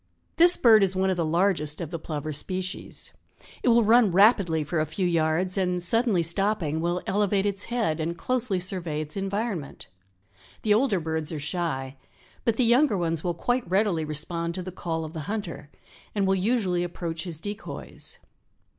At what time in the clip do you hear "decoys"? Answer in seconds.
17.39-18.17